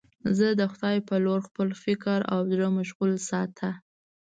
زه 0.37 0.47
د 0.59 0.61
خدای 0.71 0.97
په 1.07 1.15
لور 1.25 1.39
خپل 1.47 1.67
فکر 1.83 2.19
او 2.33 2.39
زړه 2.51 2.67
مشغول 2.77 3.11
ساته. 3.29 3.69